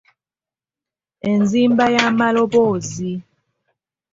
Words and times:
Enzimba 1.31 1.83
y’amaloboozi 1.95 3.11